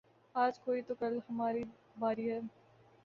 آج 0.35 0.59
کوئی 0.59 0.81
تو 0.81 0.93
کل 0.95 1.17
ہماری 1.29 1.63
باری 1.99 2.29
ہے 2.31 2.39